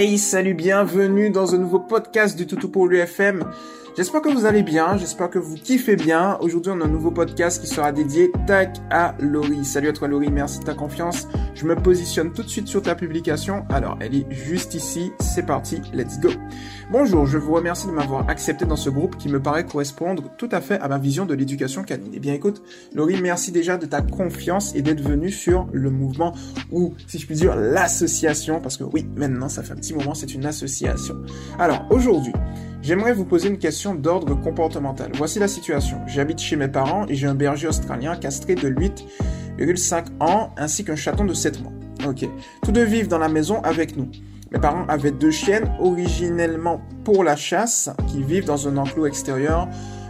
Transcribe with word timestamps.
Hey, 0.00 0.16
salut, 0.16 0.54
bienvenue 0.54 1.28
dans 1.28 1.56
un 1.56 1.58
nouveau 1.58 1.80
podcast 1.80 2.38
du 2.38 2.46
Toutou 2.46 2.68
pour 2.68 2.86
l'UFM. 2.86 3.42
J'espère 3.96 4.22
que 4.22 4.28
vous 4.28 4.46
allez 4.46 4.62
bien, 4.62 4.96
j'espère 4.96 5.28
que 5.28 5.40
vous 5.40 5.56
kiffez 5.56 5.96
bien. 5.96 6.38
Aujourd'hui, 6.40 6.70
on 6.74 6.80
a 6.80 6.84
un 6.84 6.88
nouveau 6.88 7.10
podcast 7.10 7.60
qui 7.60 7.66
sera 7.66 7.90
dédié 7.90 8.30
tac 8.46 8.76
à 8.90 9.16
Laurie. 9.18 9.64
Salut 9.64 9.88
à 9.88 9.92
toi 9.92 10.06
Laurie, 10.06 10.30
merci 10.30 10.60
de 10.60 10.64
ta 10.64 10.74
confiance. 10.74 11.26
Je 11.54 11.66
me 11.66 11.74
positionne 11.74 12.32
tout 12.32 12.44
de 12.44 12.48
suite 12.48 12.68
sur 12.68 12.80
ta 12.80 12.94
publication. 12.94 13.64
Alors, 13.70 13.98
elle 14.00 14.14
est 14.14 14.30
juste 14.30 14.74
ici. 14.74 15.10
C'est 15.18 15.44
parti, 15.44 15.80
let's 15.92 16.20
go. 16.20 16.28
Bonjour, 16.92 17.26
je 17.26 17.38
vous 17.38 17.52
remercie 17.52 17.88
de 17.88 17.92
m'avoir 17.92 18.28
accepté 18.28 18.64
dans 18.66 18.76
ce 18.76 18.88
groupe 18.88 19.16
qui 19.16 19.28
me 19.28 19.42
paraît 19.42 19.66
correspondre 19.66 20.30
tout 20.38 20.48
à 20.52 20.60
fait 20.60 20.78
à 20.78 20.86
ma 20.86 20.98
vision 20.98 21.26
de 21.26 21.34
l'éducation 21.34 21.82
canine. 21.82 22.12
Eh 22.14 22.20
bien 22.20 22.34
écoute, 22.34 22.62
Laurie, 22.94 23.20
merci 23.20 23.50
déjà 23.50 23.78
de 23.78 23.86
ta 23.86 24.00
confiance 24.00 24.76
et 24.76 24.82
d'être 24.82 25.02
venue 25.02 25.32
sur 25.32 25.66
le 25.72 25.90
mouvement 25.90 26.34
ou, 26.70 26.94
si 27.08 27.18
je 27.18 27.26
puis 27.26 27.34
dire, 27.34 27.56
l'association, 27.56 28.60
parce 28.60 28.76
que 28.76 28.84
oui, 28.84 29.08
maintenant, 29.16 29.48
ça 29.48 29.64
fait 29.64 29.72
un 29.72 29.76
petit 29.76 29.94
moment, 29.94 30.14
c'est 30.14 30.34
une 30.34 30.46
association. 30.46 31.16
Alors, 31.58 31.84
aujourd'hui, 31.90 32.32
J'aimerais 32.80 33.12
vous 33.12 33.24
poser 33.24 33.48
une 33.48 33.58
question 33.58 33.94
d'ordre 33.94 34.34
comportemental. 34.34 35.10
Voici 35.14 35.38
la 35.38 35.48
situation. 35.48 35.98
J'habite 36.06 36.38
chez 36.38 36.56
mes 36.56 36.68
parents 36.68 37.06
et 37.08 37.14
j'ai 37.14 37.26
un 37.26 37.34
berger 37.34 37.68
australien 37.68 38.16
castré 38.16 38.54
de 38.54 38.70
8,5 38.70 40.06
ans 40.20 40.54
ainsi 40.56 40.84
qu'un 40.84 40.96
chaton 40.96 41.24
de 41.24 41.34
7 41.34 41.62
mois. 41.62 41.72
Ok. 42.06 42.28
Tous 42.62 42.72
deux 42.72 42.84
vivent 42.84 43.08
dans 43.08 43.18
la 43.18 43.28
maison 43.28 43.60
avec 43.62 43.96
nous. 43.96 44.08
Mes 44.52 44.60
parents 44.60 44.86
avaient 44.88 45.10
deux 45.10 45.30
chiennes 45.30 45.70
originellement 45.80 46.80
pour 47.04 47.24
la 47.24 47.36
chasse 47.36 47.90
qui 48.06 48.22
vivent 48.22 48.46
dans 48.46 48.68
un 48.68 48.76
enclos 48.78 49.06
extérieur 49.06 49.68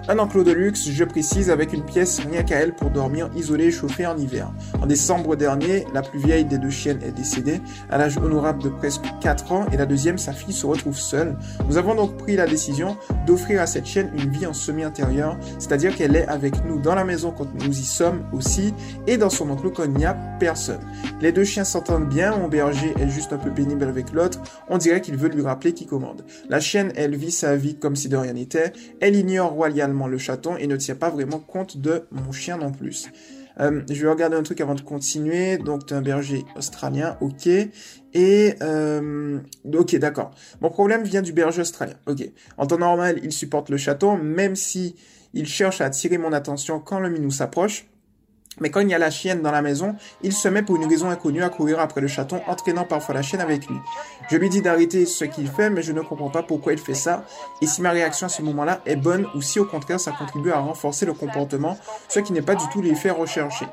un 0.09 0.19
enclos 0.19 0.43
de 0.43 0.53
luxe, 0.53 0.89
je 0.89 1.05
précise, 1.05 1.51
avec 1.51 1.75
une 1.75 1.85
pièce 1.85 2.19
rien 2.21 2.43
qu'à 2.43 2.57
elle 2.57 2.75
pour 2.75 2.91
dormir 2.91 3.29
isolée 3.37 3.67
et 3.67 3.71
chauffée 3.71 4.07
en 4.07 4.17
hiver. 4.17 4.51
En 4.81 4.87
décembre 4.87 5.37
dernier, 5.37 5.87
la 5.93 6.01
plus 6.01 6.19
vieille 6.19 6.47
des 6.47 6.57
deux 6.57 6.71
chiennes 6.71 7.01
est 7.03 7.13
décédée, 7.13 7.61
à 7.91 7.99
l'âge 7.99 8.17
honorable 8.17 8.63
de 8.63 8.71
presque 8.71 9.05
4 9.21 9.53
ans, 9.53 9.67
et 9.71 9.77
la 9.77 9.85
deuxième, 9.85 10.17
sa 10.17 10.33
fille, 10.33 10.55
se 10.55 10.65
retrouve 10.65 10.97
seule. 10.97 11.37
Nous 11.69 11.77
avons 11.77 11.95
donc 11.95 12.17
pris 12.17 12.37
la 12.37 12.47
décision 12.47 12.97
d'offrir 13.27 13.61
à 13.61 13.67
cette 13.67 13.85
chienne 13.85 14.11
une 14.17 14.31
vie 14.31 14.47
en 14.47 14.55
semi-intérieur, 14.55 15.37
c'est-à-dire 15.59 15.95
qu'elle 15.95 16.17
est 16.17 16.27
avec 16.27 16.65
nous 16.65 16.81
dans 16.81 16.95
la 16.95 17.05
maison 17.05 17.31
quand 17.31 17.53
nous 17.63 17.79
y 17.79 17.85
sommes 17.85 18.25
aussi, 18.33 18.73
et 19.07 19.19
dans 19.19 19.31
son 19.31 19.51
enclos 19.51 19.73
quand 19.73 19.85
il 19.85 19.93
n'y 19.93 20.07
a 20.07 20.15
personne. 20.41 20.81
Les 21.21 21.33
deux 21.33 21.45
chiens 21.45 21.65
s'entendent 21.65 22.09
bien, 22.09 22.35
mon 22.35 22.49
berger 22.49 22.95
est 22.99 23.11
juste 23.11 23.35
un 23.35 23.39
peu 23.39 23.51
pénible 23.51 23.85
avec 23.85 24.13
l'autre, 24.15 24.41
on 24.71 24.79
dirait 24.79 25.03
qu'il 25.03 25.19
veut 25.19 25.29
lui 25.29 25.43
rappeler 25.43 25.75
qui 25.75 25.85
commande. 25.85 26.25
La 26.49 26.61
chienne, 26.61 26.93
elle 26.97 27.15
vit 27.15 27.31
sa 27.31 27.57
vie 27.57 27.75
comme 27.75 27.95
si 27.95 28.09
de 28.09 28.17
rien 28.17 28.33
n'était, 28.33 28.73
elle 29.01 29.15
ignore 29.15 29.53
royalement 29.53 29.98
le 30.07 30.19
chaton 30.19 30.57
et 30.57 30.67
ne 30.67 30.77
tient 30.77 30.95
pas 30.95 31.11
vraiment 31.11 31.39
compte 31.39 31.79
de 31.79 32.05
mon 32.11 32.33
chien 32.33 32.59
non 32.59 32.73
plus. 32.73 33.11
Euh, 33.61 33.83
je 33.91 34.03
vais 34.03 34.11
regarder 34.11 34.37
un 34.37 34.43
truc 34.43 34.61
avant 34.61 34.75
de 34.75 34.81
continuer. 34.81 35.59
Donc, 35.59 35.87
tu 35.87 35.95
un 35.95 36.03
berger 36.03 36.45
australien, 36.57 37.17
ok. 37.21 37.49
Et, 38.15 38.55
euh, 38.63 39.41
ok, 39.73 39.97
d'accord. 39.97 40.31
Mon 40.61 40.71
problème 40.71 41.03
vient 41.03 41.23
du 41.23 41.33
berger 41.33 41.63
australien, 41.63 41.97
ok. 42.07 42.31
En 42.57 42.67
temps 42.67 42.79
normal, 42.79 43.19
il 43.23 43.33
supporte 43.33 43.69
le 43.71 43.77
chaton, 43.77 44.17
même 44.17 44.57
si 44.57 44.95
il 45.35 45.47
cherche 45.47 45.81
à 45.81 45.87
attirer 45.87 46.19
mon 46.19 46.33
attention 46.33 46.81
quand 46.81 47.01
le 47.01 47.11
minou 47.11 47.31
s'approche. 47.31 47.87
Mais 48.61 48.71
quand 48.71 48.81
il 48.81 48.89
y 48.89 48.95
a 48.95 48.99
la 48.99 49.11
chienne 49.11 49.43
dans 49.43 49.51
la 49.51 49.63
maison, 49.63 49.95
il 50.23 50.33
se 50.33 50.49
met 50.49 50.63
pour 50.63 50.77
une 50.77 50.87
raison 50.87 51.11
inconnue 51.11 51.43
à 51.43 51.49
courir 51.49 51.81
après 51.81 52.01
le 52.01 52.09
chaton, 52.09 52.41
entraînant 52.47 52.85
parfois 52.85 53.15
la 53.15 53.23
chienne 53.23 53.41
avec 53.41 53.67
lui. 53.67 53.77
Je 54.31 54.37
lui 54.37 54.49
dis 54.49 54.63
d'arrêter 54.63 55.07
ce 55.07 55.25
qu'il 55.25 55.49
fait, 55.49 55.71
mais 55.71 55.83
je 55.83 55.93
ne 55.93 56.01
comprends 56.01 56.31
pas 56.31 56.43
pourquoi 56.43 56.73
il 56.73 56.79
fait 56.79 56.95
ça, 56.95 57.25
et 57.63 57.67
si 57.67 57.83
ma 57.83 57.91
réaction 57.91 58.27
à 58.27 58.31
ce 58.31 58.43
moment-là 58.43 58.81
est 58.87 58.97
bonne, 58.97 59.27
ou 59.35 59.43
si 59.43 59.61
au 59.61 59.65
contraire 59.65 60.01
ça 60.01 60.13
contribue 60.13 60.51
à 60.51 60.59
renforcer 60.59 61.07
le 61.07 61.13
comportement, 61.13 61.79
ce 62.09 62.21
qui 62.21 62.33
n'est 62.33 62.43
pas 62.43 62.55
du 62.55 62.69
tout 62.73 62.83
l'effet 62.83 63.11
recherché. 63.11 63.67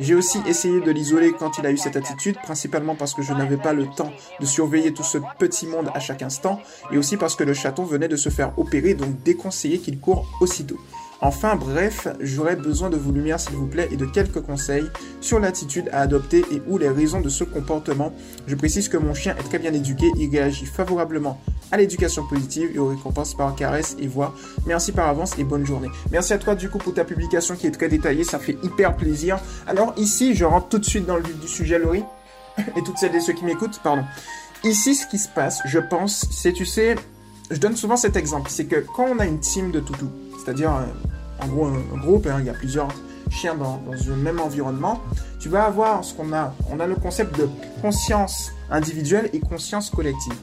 J'ai 0.00 0.14
aussi 0.14 0.38
essayé 0.46 0.80
de 0.80 0.90
l'isoler 0.90 1.32
quand 1.32 1.58
il 1.58 1.66
a 1.66 1.70
eu 1.70 1.76
cette 1.76 1.96
attitude, 1.96 2.36
principalement 2.42 2.94
parce 2.94 3.14
que 3.14 3.22
je 3.22 3.32
n'avais 3.32 3.56
pas 3.56 3.72
le 3.72 3.86
temps 3.86 4.12
de 4.40 4.46
surveiller 4.46 4.92
tout 4.92 5.02
ce 5.02 5.18
petit 5.38 5.66
monde 5.66 5.90
à 5.94 6.00
chaque 6.00 6.22
instant, 6.22 6.60
et 6.90 6.98
aussi 6.98 7.16
parce 7.16 7.36
que 7.36 7.44
le 7.44 7.54
chaton 7.54 7.84
venait 7.84 8.08
de 8.08 8.16
se 8.16 8.28
faire 8.28 8.58
opérer, 8.58 8.94
donc 8.94 9.22
déconseillé 9.22 9.78
qu'il 9.78 10.00
court 10.00 10.26
aussitôt. 10.40 10.78
Enfin 11.24 11.54
bref, 11.54 12.08
j'aurais 12.18 12.56
besoin 12.56 12.90
de 12.90 12.96
vos 12.96 13.12
lumières 13.12 13.38
s'il 13.38 13.54
vous 13.54 13.68
plaît 13.68 13.88
et 13.92 13.96
de 13.96 14.06
quelques 14.06 14.40
conseils 14.40 14.90
sur 15.20 15.38
l'attitude 15.38 15.88
à 15.92 16.00
adopter 16.00 16.44
et 16.50 16.60
ou 16.66 16.78
les 16.78 16.88
raisons 16.88 17.20
de 17.20 17.28
ce 17.28 17.44
comportement. 17.44 18.12
Je 18.48 18.56
précise 18.56 18.88
que 18.88 18.96
mon 18.96 19.14
chien 19.14 19.36
est 19.38 19.44
très 19.44 19.60
bien 19.60 19.72
éduqué, 19.72 20.10
il 20.18 20.28
réagit 20.30 20.66
favorablement 20.66 21.40
à 21.70 21.76
l'éducation 21.76 22.26
positive 22.26 22.70
et 22.74 22.80
aux 22.80 22.88
récompenses 22.88 23.34
par 23.34 23.54
caresse 23.54 23.96
et 24.00 24.08
voix. 24.08 24.34
Merci 24.66 24.90
par 24.90 25.08
avance 25.08 25.38
et 25.38 25.44
bonne 25.44 25.64
journée. 25.64 25.88
Merci 26.10 26.32
à 26.32 26.38
toi 26.38 26.56
du 26.56 26.68
coup 26.68 26.78
pour 26.78 26.92
ta 26.92 27.04
publication 27.04 27.54
qui 27.54 27.68
est 27.68 27.70
très 27.70 27.88
détaillée, 27.88 28.24
ça 28.24 28.40
fait 28.40 28.58
hyper 28.64 28.96
plaisir. 28.96 29.38
Alors 29.68 29.94
ici, 29.96 30.34
je 30.34 30.44
rentre 30.44 30.70
tout 30.70 30.78
de 30.80 30.84
suite 30.84 31.06
dans 31.06 31.16
le 31.16 31.22
vif 31.22 31.38
du 31.38 31.46
sujet 31.46 31.78
Laurie 31.78 32.04
et 32.76 32.82
toutes 32.82 32.98
celles 32.98 33.14
et 33.14 33.20
ceux 33.20 33.32
qui 33.32 33.44
m'écoutent, 33.44 33.78
pardon. 33.84 34.02
Ici, 34.64 34.96
ce 34.96 35.06
qui 35.06 35.18
se 35.18 35.28
passe, 35.28 35.60
je 35.66 35.78
pense, 35.78 36.26
c'est, 36.32 36.52
tu 36.52 36.66
sais, 36.66 36.96
je 37.52 37.58
donne 37.58 37.76
souvent 37.76 37.96
cet 37.96 38.16
exemple, 38.16 38.50
c'est 38.50 38.64
que 38.64 38.84
quand 38.96 39.06
on 39.08 39.20
a 39.20 39.26
une 39.26 39.38
team 39.38 39.70
de 39.70 39.78
toutous, 39.78 40.10
c'est-à-dire 40.42 40.74
euh, 40.74 41.44
en 41.44 41.48
gros 41.48 41.66
un, 41.66 41.98
groupe, 41.98 42.26
hein, 42.26 42.36
il 42.40 42.46
y 42.46 42.50
a 42.50 42.54
plusieurs 42.54 42.88
chiens 43.30 43.54
dans, 43.54 43.80
dans 43.86 44.12
un 44.12 44.16
même 44.16 44.40
environnement, 44.40 45.00
tu 45.40 45.48
vas 45.48 45.64
avoir 45.64 46.04
ce 46.04 46.14
qu'on 46.14 46.32
a, 46.32 46.54
on 46.70 46.80
a 46.80 46.86
le 46.86 46.94
concept 46.94 47.38
de 47.38 47.48
conscience 47.80 48.52
individuelle 48.70 49.30
et 49.32 49.40
conscience 49.40 49.90
collective. 49.90 50.34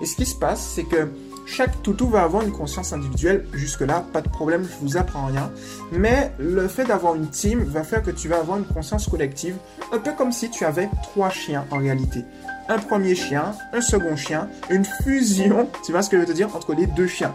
Et 0.00 0.06
ce 0.06 0.16
qui 0.16 0.26
se 0.26 0.34
passe, 0.34 0.60
c'est 0.74 0.84
que 0.84 1.08
chaque 1.46 1.80
toutou 1.82 2.08
va 2.08 2.22
avoir 2.22 2.42
une 2.42 2.52
conscience 2.52 2.92
individuelle. 2.92 3.46
Jusque-là, 3.54 4.04
pas 4.12 4.20
de 4.20 4.28
problème, 4.28 4.64
je 4.64 4.84
vous 4.84 4.96
apprends 4.96 5.26
rien. 5.26 5.50
Mais 5.92 6.32
le 6.38 6.66
fait 6.68 6.84
d'avoir 6.84 7.14
une 7.14 7.28
team 7.28 7.62
va 7.62 7.84
faire 7.84 8.02
que 8.02 8.10
tu 8.10 8.28
vas 8.28 8.38
avoir 8.38 8.58
une 8.58 8.64
conscience 8.64 9.08
collective, 9.08 9.56
un 9.92 9.98
peu 9.98 10.12
comme 10.12 10.32
si 10.32 10.50
tu 10.50 10.64
avais 10.64 10.90
trois 11.04 11.30
chiens 11.30 11.64
en 11.70 11.78
réalité. 11.78 12.24
Un 12.68 12.78
premier 12.78 13.14
chien, 13.14 13.54
un 13.72 13.80
second 13.80 14.16
chien, 14.16 14.48
une 14.70 14.84
fusion, 14.84 15.68
tu 15.84 15.92
vois 15.92 16.02
ce 16.02 16.10
que 16.10 16.16
je 16.16 16.22
veux 16.22 16.28
te 16.28 16.32
dire, 16.32 16.54
entre 16.54 16.74
les 16.74 16.86
deux 16.86 17.06
chiens. 17.06 17.34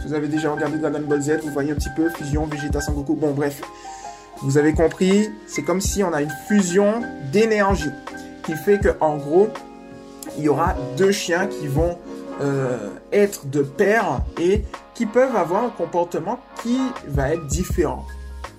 Si 0.00 0.08
vous 0.08 0.14
avez 0.14 0.28
déjà 0.28 0.52
regardé 0.52 0.78
Dragon 0.78 1.00
Ball 1.00 1.22
Z, 1.22 1.40
vous 1.42 1.50
voyez 1.50 1.72
un 1.72 1.74
petit 1.74 1.90
peu 1.96 2.08
fusion 2.10 2.46
Vegeta 2.46 2.80
Sangoku. 2.80 3.14
Bon, 3.14 3.32
bref. 3.32 3.60
Vous 4.42 4.58
avez 4.58 4.72
compris, 4.72 5.30
c'est 5.46 5.62
comme 5.62 5.80
si 5.80 6.02
on 6.02 6.12
a 6.12 6.22
une 6.22 6.32
fusion 6.48 7.02
d'énergie 7.30 7.90
qui 8.44 8.54
fait 8.54 8.78
que 8.78 8.88
en 9.00 9.16
gros, 9.16 9.48
il 10.36 10.44
y 10.44 10.48
aura 10.48 10.74
deux 10.96 11.12
chiens 11.12 11.46
qui 11.46 11.68
vont 11.68 11.96
euh, 12.40 12.88
être 13.12 13.46
de 13.46 13.62
pair 13.62 14.20
et 14.40 14.64
qui 14.94 15.06
peuvent 15.06 15.36
avoir 15.36 15.64
un 15.64 15.70
comportement 15.70 16.40
qui 16.62 16.78
va 17.06 17.34
être 17.34 17.46
différent 17.46 18.04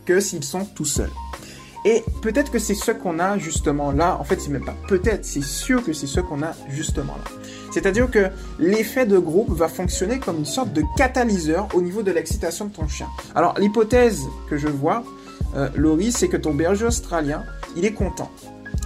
que 0.06 0.20
s'ils 0.20 0.44
sont 0.44 0.66
tout 0.66 0.86
seuls. 0.86 1.12
Et 1.86 2.04
peut-être 2.22 2.52
que 2.52 2.60
c'est 2.60 2.76
ce 2.76 2.92
qu'on 2.92 3.20
a 3.20 3.38
justement 3.38 3.92
là. 3.92 4.18
En 4.20 4.24
fait, 4.24 4.40
c'est 4.40 4.50
même 4.50 4.66
pas 4.66 4.76
peut-être, 4.88 5.26
c'est 5.26 5.44
sûr 5.44 5.84
que 5.84 5.94
c'est 5.94 6.08
ce 6.08 6.20
qu'on 6.20 6.42
a 6.42 6.54
justement 6.70 7.14
là. 7.14 7.32
C'est-à-dire 7.72 8.10
que 8.10 8.30
l'effet 8.60 9.06
de 9.06 9.18
groupe 9.18 9.52
va 9.52 9.68
fonctionner 9.68 10.20
comme 10.20 10.38
une 10.38 10.46
sorte 10.46 10.72
de 10.74 10.84
catalyseur 10.96 11.68
au 11.74 11.82
niveau 11.82 12.04
de 12.04 12.12
l'excitation 12.12 12.66
de 12.66 12.74
ton 12.74 12.88
chien. 12.88 13.08
Alors, 13.36 13.56
l'hypothèse 13.60 14.22
que 14.50 14.58
je 14.58 14.68
vois, 14.68 15.04
euh, 15.56 15.70
Laurie, 15.76 16.12
c'est 16.12 16.28
que 16.28 16.38
ton 16.38 16.54
berger 16.54 16.86
australien, 16.86 17.44
il 17.76 17.86
est 17.86 17.94
content. 17.94 18.32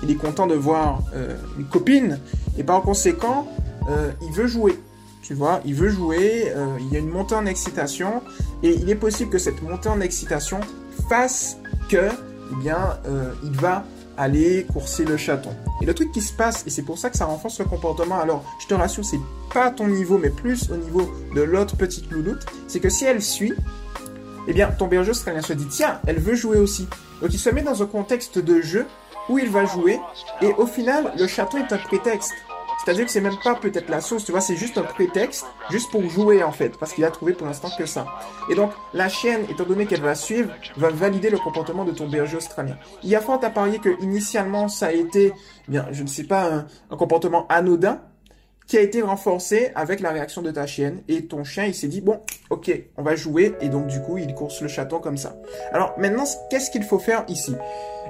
Il 0.03 0.11
est 0.11 0.15
content 0.15 0.47
de 0.47 0.55
voir 0.55 1.01
euh, 1.15 1.35
une 1.57 1.65
copine 1.65 2.19
et 2.57 2.63
par 2.63 2.81
conséquent, 2.81 3.47
euh, 3.89 4.11
il 4.21 4.31
veut 4.31 4.47
jouer. 4.47 4.77
Tu 5.21 5.33
vois, 5.33 5.59
il 5.65 5.73
veut 5.73 5.89
jouer, 5.89 6.53
euh, 6.55 6.77
il 6.79 6.93
y 6.93 6.95
a 6.95 6.99
une 6.99 7.09
montée 7.09 7.35
en 7.35 7.45
excitation 7.45 8.21
et 8.63 8.71
il 8.71 8.89
est 8.89 8.95
possible 8.95 9.29
que 9.29 9.37
cette 9.37 9.61
montée 9.61 9.89
en 9.89 9.99
excitation 9.99 10.59
fasse 11.09 11.57
que, 11.89 12.07
eh 12.51 12.55
bien, 12.55 12.97
euh, 13.07 13.33
il 13.43 13.51
va 13.51 13.83
aller 14.17 14.65
courser 14.65 15.05
le 15.05 15.15
chaton. 15.15 15.51
Et 15.81 15.85
le 15.85 15.93
truc 15.93 16.11
qui 16.11 16.21
se 16.21 16.33
passe, 16.33 16.65
et 16.65 16.69
c'est 16.69 16.81
pour 16.81 16.97
ça 16.97 17.09
que 17.09 17.17
ça 17.17 17.25
renforce 17.25 17.59
le 17.59 17.65
comportement, 17.65 18.19
alors 18.19 18.43
je 18.59 18.67
te 18.67 18.73
rassure, 18.73 19.05
c'est 19.05 19.19
pas 19.53 19.65
à 19.65 19.71
ton 19.71 19.87
niveau, 19.87 20.17
mais 20.17 20.29
plus 20.29 20.71
au 20.71 20.77
niveau 20.77 21.09
de 21.35 21.41
l'autre 21.41 21.75
petite 21.75 22.09
louloute, 22.11 22.45
c'est 22.67 22.79
que 22.79 22.89
si 22.89 23.05
elle 23.05 23.21
suit, 23.21 23.53
eh 24.47 24.53
bien, 24.53 24.69
ton 24.69 24.87
berger 24.87 25.11
australien 25.11 25.41
se 25.41 25.53
dit, 25.53 25.67
tiens, 25.67 25.99
elle 26.07 26.19
veut 26.19 26.35
jouer 26.35 26.57
aussi. 26.57 26.87
Donc 27.21 27.33
il 27.33 27.39
se 27.39 27.49
met 27.49 27.61
dans 27.61 27.83
un 27.83 27.85
contexte 27.85 28.39
de 28.39 28.61
jeu 28.61 28.85
où 29.29 29.37
il 29.37 29.49
va 29.49 29.65
jouer, 29.65 29.99
et 30.41 30.53
au 30.57 30.65
final, 30.65 31.13
le 31.17 31.27
chaton 31.27 31.57
est 31.57 31.71
un 31.73 31.77
prétexte. 31.77 32.33
C'est-à-dire 32.87 33.05
que 33.05 33.11
c'est 33.11 33.19
même 33.19 33.35
pas 33.43 33.53
peut-être 33.53 33.89
la 33.89 33.99
source, 33.99 34.23
tu 34.23 34.31
vois, 34.31 34.39
c'est 34.39 34.55
juste 34.55 34.77
un 34.77 34.83
prétexte, 34.83 35.45
juste 35.69 35.91
pour 35.91 36.09
jouer 36.09 36.41
en 36.41 36.53
fait, 36.53 36.77
parce 36.79 36.93
qu'il 36.93 37.03
a 37.03 37.11
trouvé 37.11 37.33
pour 37.33 37.45
l'instant 37.45 37.67
que 37.77 37.85
ça. 37.85 38.05
Et 38.49 38.55
donc, 38.55 38.71
la 38.93 39.09
chienne, 39.09 39.41
étant 39.49 39.65
donné 39.65 39.87
qu'elle 39.87 39.99
va 39.99 40.15
suivre, 40.15 40.53
va 40.77 40.89
valider 40.89 41.29
le 41.29 41.37
comportement 41.37 41.83
de 41.83 41.91
ton 41.91 42.07
berger 42.07 42.37
australien. 42.37 42.77
Il 43.03 43.09
y 43.09 43.15
a 43.17 43.19
fort 43.19 43.43
à 43.43 43.49
parier 43.49 43.79
que 43.79 44.01
initialement 44.01 44.69
ça 44.69 44.85
a 44.85 44.91
été, 44.93 45.33
eh 45.67 45.71
bien, 45.71 45.85
je 45.91 46.01
ne 46.01 46.07
sais 46.07 46.23
pas, 46.23 46.49
un, 46.49 46.67
un 46.89 46.95
comportement 46.95 47.45
anodin, 47.49 47.99
qui 48.67 48.77
a 48.77 48.81
été 48.81 49.01
renforcé 49.01 49.73
avec 49.75 49.99
la 49.99 50.11
réaction 50.11 50.41
de 50.41 50.51
ta 50.51 50.65
chienne 50.65 51.03
et 51.09 51.25
ton 51.25 51.43
chien 51.43 51.65
il 51.65 51.73
s'est 51.73 51.87
dit 51.87 52.01
bon 52.01 52.19
ok 52.49 52.69
on 52.97 53.01
va 53.01 53.15
jouer 53.15 53.55
et 53.61 53.69
donc 53.69 53.87
du 53.87 54.01
coup 54.01 54.17
il 54.17 54.33
course 54.33 54.61
le 54.61 54.67
chaton 54.67 54.99
comme 54.99 55.15
ça. 55.15 55.37
Alors 55.71 55.93
maintenant 55.97 56.25
qu'est-ce 56.49 56.69
qu'il 56.69 56.83
faut 56.83 56.99
faire 56.99 57.23
ici? 57.29 57.55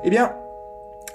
Eh 0.03 0.09
bien 0.09 0.33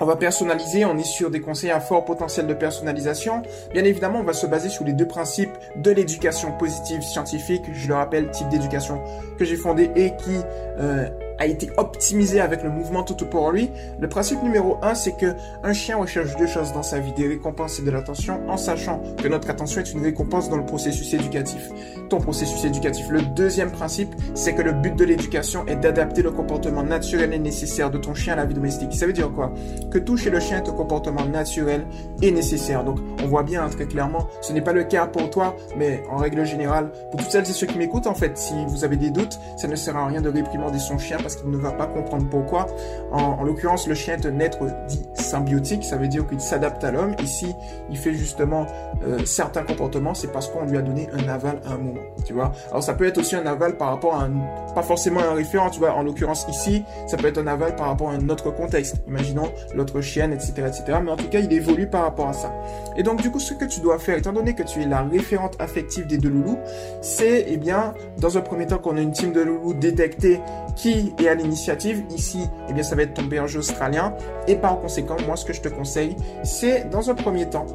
on 0.00 0.06
va 0.06 0.16
personnaliser, 0.16 0.84
on 0.84 0.96
est 0.98 1.04
sur 1.04 1.30
des 1.30 1.40
conseils 1.40 1.70
à 1.70 1.80
fort 1.80 2.04
potentiel 2.04 2.46
de 2.46 2.54
personnalisation. 2.54 3.42
Bien 3.72 3.84
évidemment, 3.84 4.20
on 4.20 4.24
va 4.24 4.32
se 4.32 4.46
baser 4.46 4.68
sur 4.68 4.84
les 4.84 4.92
deux 4.92 5.06
principes 5.06 5.52
de 5.76 5.90
l'éducation 5.90 6.52
positive 6.52 7.02
scientifique, 7.02 7.62
je 7.72 7.88
le 7.88 7.94
rappelle, 7.94 8.30
type 8.30 8.48
d'éducation 8.48 9.00
que 9.38 9.44
j'ai 9.44 9.56
fondé 9.56 9.90
et 9.94 10.16
qui 10.16 10.38
euh, 10.78 11.08
a 11.38 11.46
été 11.46 11.70
optimisé 11.76 12.40
avec 12.40 12.62
le 12.62 12.70
mouvement 12.70 13.02
tout 13.02 13.14
pour 13.26 13.50
lui. 13.52 13.70
Le 14.00 14.08
principe 14.08 14.42
numéro 14.42 14.78
un, 14.82 14.94
c'est 14.94 15.16
que 15.16 15.34
un 15.62 15.72
chien 15.72 15.96
recherche 15.96 16.36
deux 16.36 16.46
choses 16.46 16.72
dans 16.72 16.82
sa 16.82 16.98
vie, 16.98 17.12
des 17.12 17.28
récompenses 17.28 17.78
et 17.78 17.82
de 17.82 17.90
l'attention, 17.90 18.40
en 18.48 18.56
sachant 18.56 19.00
que 19.22 19.28
notre 19.28 19.50
attention 19.50 19.80
est 19.80 19.92
une 19.92 20.02
récompense 20.02 20.48
dans 20.48 20.56
le 20.56 20.64
processus 20.64 21.12
éducatif. 21.14 21.70
Ton 22.08 22.18
processus 22.18 22.64
éducatif. 22.64 23.08
Le 23.10 23.22
deuxième 23.22 23.70
principe, 23.70 24.14
c'est 24.34 24.54
que 24.54 24.62
le 24.62 24.72
but 24.72 24.96
de 24.96 25.04
l'éducation 25.04 25.66
est 25.66 25.76
d'adapter 25.76 26.22
le 26.22 26.30
comportement 26.30 26.82
naturel 26.82 27.32
et 27.32 27.38
nécessaire 27.38 27.90
de 27.90 27.98
ton 27.98 28.14
chien 28.14 28.34
à 28.34 28.36
la 28.36 28.44
vie 28.44 28.54
domestique. 28.54 28.92
Ça 28.94 29.06
veut 29.06 29.12
dire 29.12 29.30
quoi? 29.32 29.52
Que 29.90 29.98
tout 29.98 30.16
chez 30.16 30.30
le 30.30 30.40
chien 30.40 30.62
est 30.62 30.68
un 30.68 30.72
comportement 30.72 31.24
naturel 31.24 31.86
et 32.20 32.30
nécessaire. 32.30 32.84
Donc, 32.84 32.98
on 33.22 33.26
voit 33.26 33.42
bien 33.42 33.64
hein, 33.64 33.68
très 33.70 33.86
clairement, 33.86 34.26
ce 34.40 34.52
n'est 34.52 34.60
pas 34.60 34.72
le 34.72 34.84
cas 34.84 35.06
pour 35.06 35.30
toi, 35.30 35.56
mais 35.76 36.02
en 36.10 36.16
règle 36.16 36.44
générale, 36.44 36.90
pour 37.10 37.20
toutes 37.20 37.30
celles 37.30 37.48
et 37.48 37.52
ceux 37.52 37.66
qui 37.66 37.78
m'écoutent, 37.78 38.06
en 38.06 38.14
fait, 38.14 38.36
si 38.36 38.54
vous 38.66 38.84
avez 38.84 38.96
des 38.96 39.10
doutes, 39.10 39.38
ça 39.56 39.68
ne 39.68 39.76
sert 39.76 39.96
à 39.96 40.06
rien 40.06 40.20
de 40.20 40.28
réprimander 40.28 40.78
son 40.78 40.98
chien 40.98 41.18
parce 41.22 41.36
qu'il 41.36 41.50
ne 41.50 41.56
va 41.56 41.72
pas 41.72 41.86
comprendre 41.86 42.28
pourquoi. 42.28 42.66
En, 43.12 43.42
l'occurrence, 43.44 43.86
le 43.86 43.94
chien 43.94 44.16
est 44.16 44.26
un 44.26 44.38
être 44.40 44.66
dit 44.88 45.02
symbiotique, 45.14 45.84
ça 45.84 45.96
veut 45.96 46.08
dire 46.08 46.26
qu'il 46.26 46.40
s'adapte 46.40 46.82
à 46.84 46.90
l'homme. 46.90 47.14
Ici, 47.22 47.54
il 47.90 47.96
fait 47.96 48.14
justement 48.14 48.66
euh, 49.06 49.18
certains 49.24 49.62
comportements, 49.62 50.14
c'est 50.14 50.32
parce 50.32 50.48
qu'on 50.48 50.64
lui 50.64 50.76
a 50.76 50.82
donné 50.82 51.08
un 51.12 51.28
aval 51.28 51.60
à 51.64 51.72
un 51.72 51.78
moment, 51.78 52.00
tu 52.24 52.32
vois. 52.32 52.52
Alors 52.70 52.82
ça 52.82 52.94
peut 52.94 53.06
être 53.06 53.18
aussi 53.18 53.36
un 53.36 53.46
aval 53.46 53.76
par 53.76 53.88
rapport 53.88 54.14
à 54.14 54.24
un, 54.24 54.32
pas 54.74 54.82
forcément 54.82 55.20
un 55.20 55.34
référent, 55.34 55.70
tu 55.70 55.78
vois. 55.78 55.94
En 55.94 56.02
l'occurrence 56.02 56.46
ici, 56.48 56.84
ça 57.06 57.16
peut 57.16 57.26
être 57.26 57.38
un 57.38 57.46
aval 57.46 57.76
par 57.76 57.86
rapport 57.86 58.10
à 58.10 58.14
un 58.14 58.28
autre 58.28 58.50
contexte. 58.50 58.96
Imaginons 59.08 59.50
l'autre 59.74 60.00
chienne, 60.00 60.32
etc., 60.32 60.52
etc. 60.58 60.98
Mais 61.02 61.10
en 61.10 61.16
tout 61.16 61.28
cas, 61.28 61.40
il 61.40 61.52
évolue 61.52 61.86
par 61.86 62.02
rapport 62.02 62.28
à 62.28 62.32
ça. 62.32 62.52
Et 62.96 63.02
donc 63.02 63.20
du 63.20 63.30
coup, 63.30 63.40
ce 63.40 63.54
que 63.54 63.64
tu 63.64 63.80
dois 63.80 63.98
faire, 63.98 64.18
étant 64.18 64.32
donné 64.32 64.54
que 64.54 64.62
tu 64.62 64.82
es 64.82 64.86
la 64.86 65.02
référente 65.02 65.56
affective 65.58 66.06
des 66.06 66.18
deux 66.18 66.28
loulous, 66.28 66.58
c'est 67.00 67.46
eh 67.48 67.56
bien 67.56 67.94
dans 68.18 68.36
un 68.36 68.40
premier 68.40 68.66
temps 68.66 68.78
qu'on 68.78 68.96
a 68.96 69.00
une 69.00 69.12
team 69.12 69.32
de 69.32 69.40
loulous 69.40 69.74
détectée 69.74 70.40
qui 70.76 71.11
est 71.18 71.28
à 71.28 71.34
l'initiative. 71.34 72.04
Ici, 72.10 72.48
eh 72.68 72.72
bien, 72.72 72.82
ça 72.82 72.94
va 72.94 73.02
être 73.02 73.14
ton 73.14 73.24
berger 73.24 73.58
australien. 73.58 74.14
Et 74.48 74.56
par 74.56 74.80
conséquent, 74.80 75.16
moi, 75.26 75.36
ce 75.36 75.44
que 75.44 75.52
je 75.52 75.60
te 75.60 75.68
conseille, 75.68 76.16
c'est 76.42 76.88
dans 76.90 77.10
un 77.10 77.14
premier 77.14 77.48
temps, 77.48 77.66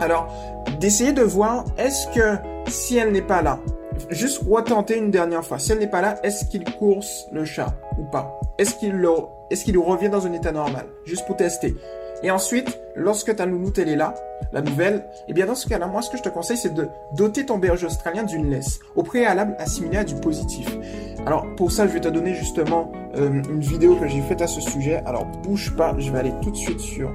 alors, 0.00 0.32
d'essayer 0.78 1.12
de 1.12 1.22
voir, 1.22 1.64
est-ce 1.76 2.06
que 2.08 2.38
si 2.68 2.96
elle 2.96 3.12
n'est 3.12 3.20
pas 3.20 3.42
là, 3.42 3.60
juste 4.08 4.42
retenter 4.48 4.96
une 4.96 5.10
dernière 5.10 5.44
fois, 5.44 5.58
si 5.58 5.72
elle 5.72 5.78
n'est 5.78 5.86
pas 5.86 6.00
là, 6.00 6.18
est-ce 6.22 6.46
qu'il 6.46 6.64
course 6.64 7.26
le 7.32 7.44
chat 7.44 7.74
ou 7.98 8.04
pas? 8.04 8.40
Est-ce 8.56 8.74
qu'il 8.76 9.06
est-ce 9.50 9.64
qu'il 9.64 9.76
revient 9.78 10.08
dans 10.08 10.26
un 10.26 10.32
état 10.32 10.52
normal? 10.52 10.86
Juste 11.04 11.26
pour 11.26 11.36
tester. 11.36 11.74
Et 12.22 12.30
ensuite, 12.30 12.80
lorsque 12.94 13.34
ta 13.34 13.46
louloute 13.46 13.78
elle 13.78 13.88
est 13.88 13.96
là, 13.96 14.14
la 14.52 14.60
nouvelle, 14.60 15.04
eh 15.28 15.32
bien 15.32 15.46
dans 15.46 15.54
ce 15.54 15.68
cas-là, 15.68 15.86
moi 15.86 16.02
ce 16.02 16.10
que 16.10 16.18
je 16.18 16.22
te 16.22 16.28
conseille 16.28 16.56
c'est 16.56 16.74
de 16.74 16.88
doter 17.14 17.46
ton 17.46 17.58
berger 17.58 17.86
australien 17.86 18.24
d'une 18.24 18.50
laisse, 18.50 18.78
au 18.94 19.02
préalable 19.02 19.56
assimilée 19.58 19.98
à 19.98 20.04
du 20.04 20.14
positif. 20.16 20.76
Alors 21.26 21.46
pour 21.56 21.70
ça, 21.70 21.86
je 21.86 21.92
vais 21.92 22.00
te 22.00 22.08
donner 22.08 22.34
justement 22.34 22.90
euh, 23.16 23.42
une 23.48 23.60
vidéo 23.60 23.96
que 23.96 24.08
j'ai 24.08 24.20
faite 24.22 24.42
à 24.42 24.46
ce 24.46 24.60
sujet. 24.60 25.02
Alors 25.06 25.26
bouge 25.42 25.74
pas, 25.76 25.94
je 25.98 26.10
vais 26.10 26.18
aller 26.18 26.32
tout 26.40 26.50
de 26.50 26.56
suite 26.56 26.80
sur, 26.80 27.10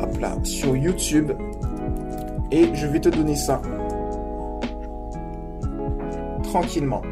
hop 0.00 0.20
là, 0.20 0.36
sur 0.42 0.76
YouTube 0.76 1.32
et 2.50 2.74
je 2.74 2.86
vais 2.86 3.00
te 3.00 3.08
donner 3.08 3.36
ça 3.36 3.60
tranquillement. 6.42 7.02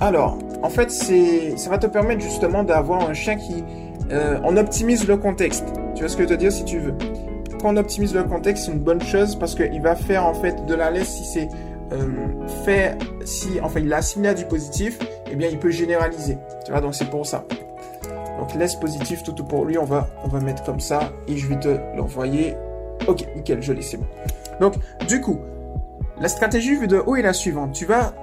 Alors, 0.00 0.36
en 0.62 0.68
fait, 0.68 0.90
c'est, 0.90 1.56
ça 1.56 1.70
va 1.70 1.78
te 1.78 1.86
permettre 1.86 2.20
justement 2.20 2.62
d'avoir 2.62 3.08
un 3.08 3.14
chien 3.14 3.36
qui, 3.36 3.64
euh, 4.10 4.38
on 4.44 4.56
optimise 4.56 5.08
le 5.08 5.16
contexte. 5.16 5.64
Tu 5.94 6.00
vois 6.00 6.08
ce 6.08 6.16
que 6.16 6.24
je 6.24 6.28
veux 6.28 6.34
te 6.34 6.40
dire 6.40 6.52
si 6.52 6.64
tu 6.64 6.78
veux? 6.78 6.94
Quand 7.60 7.72
on 7.72 7.76
optimise 7.76 8.14
le 8.14 8.24
contexte, 8.24 8.66
c'est 8.66 8.72
une 8.72 8.80
bonne 8.80 9.00
chose 9.00 9.36
parce 9.36 9.54
qu'il 9.54 9.80
va 9.80 9.94
faire 9.94 10.26
en 10.26 10.34
fait 10.34 10.66
de 10.66 10.74
la 10.74 10.90
laisse 10.90 11.08
si 11.08 11.24
c'est 11.24 11.48
euh, 11.92 12.06
fait, 12.64 12.96
si 13.24 13.60
enfin 13.62 13.80
il 13.80 13.92
a 13.92 13.98
assigné 13.98 14.28
à 14.28 14.34
du 14.34 14.44
positif, 14.44 14.98
eh 15.30 15.36
bien 15.36 15.48
il 15.48 15.58
peut 15.58 15.70
généraliser. 15.70 16.38
Tu 16.64 16.72
vois, 16.72 16.80
donc 16.80 16.94
c'est 16.94 17.10
pour 17.10 17.26
ça. 17.26 17.44
Donc 18.38 18.54
laisse 18.54 18.74
positif 18.74 19.22
tout, 19.22 19.34
pour 19.44 19.64
lui, 19.64 19.78
on 19.78 19.84
va, 19.84 20.08
on 20.24 20.28
va 20.28 20.40
mettre 20.40 20.64
comme 20.64 20.80
ça 20.80 21.12
et 21.28 21.36
je 21.36 21.46
vais 21.46 21.58
te 21.58 21.78
l'envoyer. 21.96 22.56
Ok, 23.06 23.26
nickel, 23.36 23.62
joli, 23.62 23.82
c'est 23.82 23.96
bon. 23.96 24.06
Donc 24.60 24.74
du 25.08 25.20
coup, 25.20 25.40
la 26.20 26.28
stratégie 26.28 26.74
vue 26.74 26.88
de 26.88 26.98
haut 26.98 27.16
est 27.16 27.22
la 27.22 27.32
suivante. 27.32 27.72
Tu 27.72 27.86
vas 27.86 28.14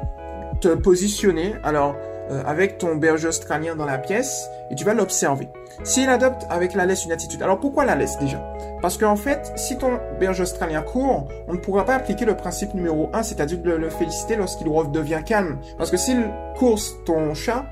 te 0.60 0.70
positionner. 0.70 1.56
Alors 1.64 1.96
euh, 2.32 2.44
avec 2.46 2.78
ton 2.78 2.96
berger 2.96 3.28
australien 3.28 3.76
dans 3.76 3.86
la 3.86 3.98
pièce 3.98 4.50
et 4.70 4.76
tu 4.76 4.86
vas 4.86 4.94
l'observer. 4.94 5.50
S'il 5.84 6.10
adopte 6.10 6.46
avec 6.50 6.74
la 6.74 6.86
laisse 6.86 7.04
une 7.04 7.12
attitude, 7.12 7.42
alors 7.44 7.60
pourquoi 7.60 7.84
la 7.84 7.96
laisse 7.96 8.18
déjà? 8.20 8.42
Parce 8.82 8.98
qu'en 8.98 9.18
fait, 9.18 9.52
si 9.58 9.78
ton 9.78 10.00
berger 10.20 10.44
australien 10.44 10.82
court, 10.82 11.28
on 11.48 11.54
ne 11.54 11.58
pourra 11.58 11.84
pas 11.84 11.96
appliquer 11.96 12.26
le 12.26 12.38
principe 12.38 12.74
numéro 12.74 13.10
1, 13.14 13.24
c'est-à-dire 13.24 13.60
de 13.60 13.72
le 13.72 13.90
féliciter 13.90 14.38
lorsqu'il 14.38 14.70
redevient 14.70 15.22
calme. 15.26 15.60
Parce 15.78 15.92
que 15.92 15.98
s'il 15.98 16.24
course 16.58 16.96
ton 17.06 17.34
chat, 17.34 17.66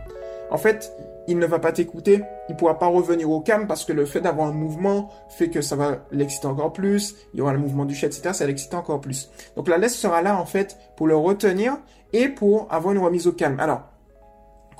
en 0.52 0.58
fait, 0.58 0.92
il 1.28 1.38
ne 1.38 1.46
va 1.46 1.60
pas 1.60 1.72
t'écouter, 1.72 2.24
il 2.50 2.56
pourra 2.56 2.80
pas 2.80 2.88
revenir 2.88 3.30
au 3.30 3.40
calme 3.40 3.68
parce 3.68 3.86
que 3.86 3.94
le 3.94 4.06
fait 4.06 4.20
d'avoir 4.20 4.48
un 4.48 4.54
mouvement 4.54 5.10
fait 5.30 5.50
que 5.50 5.62
ça 5.62 5.76
va 5.76 6.00
l'exciter 6.12 6.48
encore 6.48 6.74
plus, 6.74 7.16
il 7.34 7.40
y 7.40 7.42
aura 7.42 7.54
le 7.54 7.60
mouvement 7.60 7.86
du 7.86 7.96
chat, 7.96 8.08
etc., 8.08 8.32
ça 8.34 8.48
l'excite 8.48 8.74
encore 8.74 9.00
plus. 9.00 9.30
Donc 9.56 9.68
la 9.68 9.78
laisse 9.78 9.96
sera 9.96 10.22
là, 10.22 10.38
en 10.38 10.46
fait, 10.46 10.78
pour 10.98 11.08
le 11.08 11.16
retenir 11.16 11.78
et 12.14 12.30
pour 12.30 12.68
avoir 12.72 12.94
une 12.94 13.00
remise 13.00 13.28
au 13.28 13.32
calme. 13.32 13.60
Alors, 13.60 13.84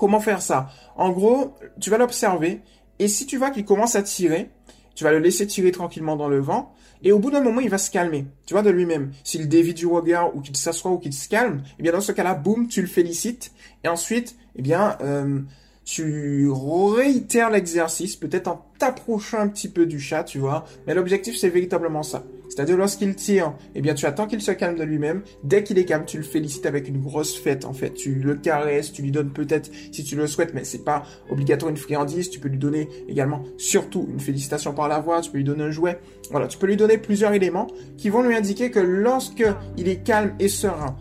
Comment 0.00 0.20
faire 0.20 0.40
ça 0.40 0.70
En 0.96 1.10
gros, 1.10 1.58
tu 1.78 1.90
vas 1.90 1.98
l'observer 1.98 2.62
et 2.98 3.06
si 3.06 3.26
tu 3.26 3.36
vois 3.36 3.50
qu'il 3.50 3.66
commence 3.66 3.96
à 3.96 4.02
tirer, 4.02 4.48
tu 4.94 5.04
vas 5.04 5.12
le 5.12 5.18
laisser 5.18 5.46
tirer 5.46 5.72
tranquillement 5.72 6.16
dans 6.16 6.28
le 6.28 6.40
vent 6.40 6.72
et 7.02 7.12
au 7.12 7.18
bout 7.18 7.30
d'un 7.30 7.42
moment, 7.42 7.60
il 7.60 7.68
va 7.68 7.76
se 7.76 7.90
calmer, 7.90 8.24
tu 8.46 8.54
vois, 8.54 8.62
de 8.62 8.70
lui-même. 8.70 9.12
S'il 9.24 9.46
dévie 9.46 9.74
du 9.74 9.86
regard 9.86 10.34
ou 10.34 10.40
qu'il 10.40 10.56
s'assoit 10.56 10.90
ou 10.90 10.96
qu'il 10.96 11.12
se 11.12 11.28
calme, 11.28 11.62
eh 11.78 11.82
bien 11.82 11.92
dans 11.92 12.00
ce 12.00 12.12
cas-là, 12.12 12.32
boum, 12.32 12.66
tu 12.66 12.80
le 12.80 12.86
félicites 12.86 13.52
et 13.84 13.88
ensuite, 13.88 14.36
eh 14.56 14.62
bien, 14.62 14.96
euh, 15.02 15.40
tu 15.84 16.48
réitères 16.50 17.50
l'exercice, 17.50 18.16
peut-être 18.16 18.48
en 18.48 18.66
t'approchant 18.78 19.40
un 19.40 19.48
petit 19.48 19.68
peu 19.68 19.86
du 19.86 19.98
chat, 19.98 20.24
tu 20.24 20.38
vois. 20.38 20.64
Mais 20.86 20.94
l'objectif, 20.94 21.36
c'est 21.36 21.48
véritablement 21.48 22.02
ça. 22.02 22.24
C'est-à-dire, 22.48 22.76
lorsqu'il 22.76 23.14
tire, 23.14 23.54
eh 23.74 23.80
bien, 23.80 23.94
tu 23.94 24.06
attends 24.06 24.26
qu'il 24.26 24.40
se 24.40 24.50
calme 24.50 24.76
de 24.76 24.82
lui-même. 24.82 25.22
Dès 25.44 25.62
qu'il 25.62 25.78
est 25.78 25.84
calme, 25.84 26.04
tu 26.04 26.16
le 26.16 26.24
félicites 26.24 26.66
avec 26.66 26.88
une 26.88 27.00
grosse 27.00 27.38
fête, 27.38 27.64
en 27.64 27.72
fait. 27.72 27.94
Tu 27.94 28.14
le 28.14 28.34
caresses, 28.34 28.92
tu 28.92 29.02
lui 29.02 29.12
donnes 29.12 29.30
peut-être, 29.30 29.70
si 29.92 30.02
tu 30.02 30.16
le 30.16 30.26
souhaites, 30.26 30.52
mais 30.52 30.64
c'est 30.64 30.84
pas 30.84 31.04
obligatoire 31.30 31.70
une 31.70 31.76
friandise. 31.76 32.28
Tu 32.28 32.40
peux 32.40 32.48
lui 32.48 32.58
donner 32.58 32.88
également, 33.08 33.44
surtout, 33.56 34.08
une 34.10 34.20
félicitation 34.20 34.72
par 34.74 34.88
la 34.88 34.98
voix. 34.98 35.20
Tu 35.20 35.30
peux 35.30 35.38
lui 35.38 35.44
donner 35.44 35.64
un 35.64 35.70
jouet. 35.70 36.00
Voilà, 36.30 36.48
tu 36.48 36.58
peux 36.58 36.66
lui 36.66 36.76
donner 36.76 36.98
plusieurs 36.98 37.32
éléments 37.32 37.68
qui 37.96 38.08
vont 38.08 38.22
lui 38.22 38.34
indiquer 38.34 38.70
que 38.70 38.80
lorsque 38.80 39.44
il 39.76 39.88
est 39.88 40.02
calme 40.02 40.34
et 40.40 40.48
serein, 40.48 40.96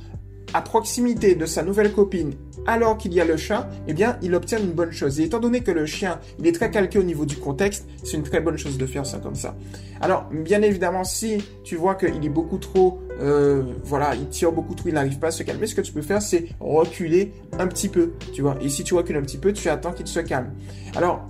à 0.54 0.62
proximité 0.62 1.36
de 1.36 1.46
sa 1.46 1.64
nouvelle 1.64 1.92
copine 1.92 2.34
alors 2.68 2.98
qu'il 2.98 3.14
y 3.14 3.22
a 3.22 3.26
le 3.26 3.38
chat, 3.38 3.70
eh 3.88 3.94
bien, 3.94 4.18
il 4.22 4.36
obtient 4.36 4.60
une 4.60 4.72
bonne 4.72 4.92
chose. 4.92 5.20
Et 5.20 5.24
étant 5.24 5.40
donné 5.40 5.62
que 5.62 5.72
le 5.72 5.86
chien, 5.86 6.20
il 6.40 6.48
est 6.48 6.52
très 6.52 6.70
calqué 6.70 7.00
au 7.00 7.04
niveau 7.04 7.26
du 7.26 7.36
contexte, 7.38 7.88
c'est 8.04 8.18
une 8.18 8.24
très 8.24 8.42
bonne 8.42 8.58
chose 8.58 8.78
de 8.78 8.86
faire 8.86 9.06
ça 9.06 9.18
comme 9.18 9.36
ça. 9.36 9.56
Alors, 10.02 10.26
bien 10.32 10.62
évidemment, 10.62 11.04
si 11.04 11.44
tu 11.64 11.76
vois 11.76 11.96
qu'il 11.96 12.24
est 12.24 12.30
beaucoup 12.30 12.58
trop, 12.58 13.00
euh, 13.22 13.64
voilà, 13.84 14.14
il 14.16 14.28
tire 14.30 14.52
beaucoup 14.52 14.76
trop, 14.76 14.88
il 14.88 14.94
n'arrive 14.94 15.20
pas 15.20 15.28
à 15.28 15.32
se 15.32 15.44
calmer, 15.44 15.68
ce 15.68 15.76
que 15.76 15.82
tu 15.82 15.92
peux 15.92 16.02
faire, 16.02 16.22
c'est 16.22 16.50
reculer 16.60 17.34
un 17.58 17.68
petit 17.68 17.90
peu, 17.90 18.14
tu 18.34 18.42
vois. 18.42 18.58
Et 18.62 18.70
si 18.70 18.84
tu 18.84 18.94
recules 18.94 19.18
un 19.18 19.22
petit 19.22 19.38
peu, 19.38 19.52
tu 19.52 19.68
attends 19.70 19.92
qu'il 19.92 20.08
se 20.08 20.20
calme. 20.20 20.52
Alors, 20.96 21.28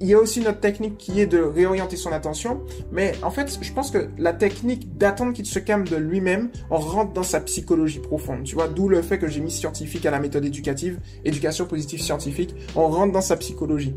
il 0.00 0.08
y 0.08 0.14
a 0.14 0.18
aussi 0.18 0.40
notre 0.40 0.60
technique 0.60 0.96
qui 0.96 1.20
est 1.20 1.26
de 1.26 1.38
réorienter 1.38 1.96
son 1.96 2.12
attention, 2.12 2.62
mais 2.90 3.12
en 3.22 3.30
fait, 3.30 3.58
je 3.60 3.72
pense 3.72 3.90
que 3.90 4.08
la 4.18 4.32
technique 4.32 4.96
d'attendre 4.96 5.32
qu'il 5.32 5.46
se 5.46 5.58
calme 5.58 5.86
de 5.86 5.96
lui-même, 5.96 6.50
on 6.70 6.78
rentre 6.78 7.12
dans 7.12 7.22
sa 7.22 7.40
psychologie 7.40 8.00
profonde, 8.00 8.44
tu 8.44 8.54
vois, 8.54 8.68
d'où 8.68 8.88
le 8.88 9.02
fait 9.02 9.18
que 9.18 9.28
j'ai 9.28 9.40
mis 9.40 9.50
scientifique 9.50 10.06
à 10.06 10.10
la 10.10 10.18
méthode 10.18 10.44
éducative, 10.44 10.98
éducation 11.24 11.66
positive 11.66 12.00
scientifique, 12.00 12.54
on 12.76 12.88
rentre 12.88 13.12
dans 13.12 13.20
sa 13.20 13.36
psychologie. 13.36 13.94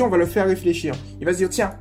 On 0.00 0.08
va 0.08 0.16
le 0.16 0.26
faire 0.26 0.46
réfléchir. 0.46 0.94
Il 1.20 1.26
va 1.26 1.32
se 1.32 1.38
dire, 1.38 1.48
tiens, 1.48 1.78